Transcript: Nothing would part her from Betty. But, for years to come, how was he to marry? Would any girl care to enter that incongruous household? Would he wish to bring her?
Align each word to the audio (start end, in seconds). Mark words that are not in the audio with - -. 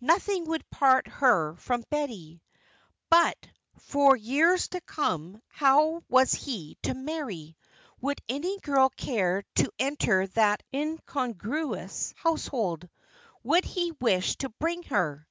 Nothing 0.00 0.46
would 0.46 0.70
part 0.70 1.06
her 1.06 1.54
from 1.56 1.84
Betty. 1.90 2.40
But, 3.10 3.36
for 3.76 4.16
years 4.16 4.68
to 4.68 4.80
come, 4.80 5.42
how 5.48 6.02
was 6.08 6.32
he 6.32 6.78
to 6.84 6.94
marry? 6.94 7.58
Would 8.00 8.22
any 8.26 8.58
girl 8.60 8.88
care 8.96 9.42
to 9.56 9.70
enter 9.78 10.28
that 10.28 10.62
incongruous 10.72 12.14
household? 12.16 12.88
Would 13.42 13.66
he 13.66 13.92
wish 14.00 14.36
to 14.36 14.48
bring 14.48 14.82
her? 14.84 15.28